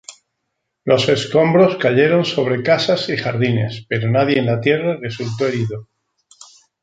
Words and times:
Los 0.83 1.09
escombros 1.09 1.77
cayeron 1.77 2.25
sobre 2.25 2.63
casas 2.63 3.07
y 3.09 3.17
jardines, 3.17 3.85
pero 3.87 4.09
nadie 4.09 4.39
en 4.39 4.47
la 4.47 4.59
tierra 4.59 4.97
resultó 4.99 5.45
herido. 5.45 5.89